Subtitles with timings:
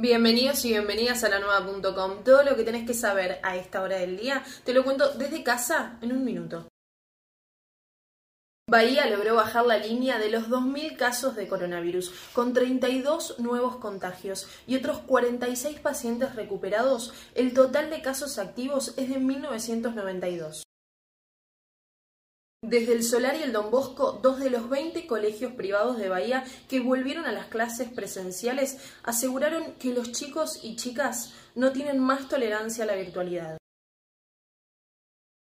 [0.00, 2.22] Bienvenidos y bienvenidas a la nueva.com.
[2.22, 5.42] Todo lo que tenés que saber a esta hora del día te lo cuento desde
[5.42, 6.68] casa en un minuto.
[8.70, 14.46] Bahía logró bajar la línea de los 2.000 casos de coronavirus, con 32 nuevos contagios
[14.68, 17.12] y otros 46 pacientes recuperados.
[17.34, 20.67] El total de casos activos es de 1992.
[22.60, 26.44] Desde el Solar y el Don Bosco, dos de los 20 colegios privados de Bahía
[26.68, 32.28] que volvieron a las clases presenciales aseguraron que los chicos y chicas no tienen más
[32.28, 33.58] tolerancia a la virtualidad.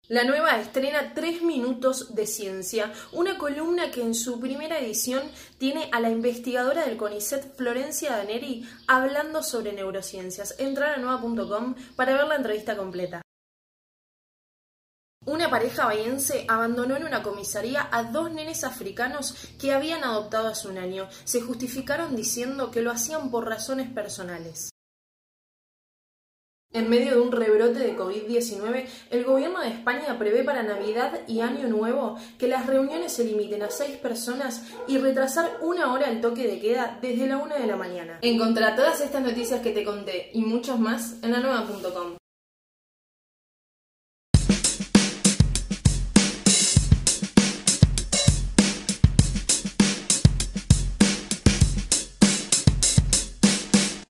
[0.08, 5.22] La nueva estrena Tres Minutos de Ciencia, una columna que en su primera edición
[5.58, 10.58] tiene a la investigadora del CONICET Florencia Daneri hablando sobre neurociencias.
[10.58, 13.24] Entra a nueva.com para ver la entrevista completa.
[15.26, 20.68] Una pareja bahiense abandonó en una comisaría a dos nenes africanos que habían adoptado hace
[20.68, 21.08] un año.
[21.24, 24.70] Se justificaron diciendo que lo hacían por razones personales.
[26.74, 31.40] En medio de un rebrote de COVID-19, el gobierno de España prevé para Navidad y
[31.40, 36.20] Año Nuevo que las reuniones se limiten a seis personas y retrasar una hora el
[36.20, 38.18] toque de queda desde la una de la mañana.
[38.22, 42.16] Encontrá todas estas noticias que te conté y muchas más en la nueva.com.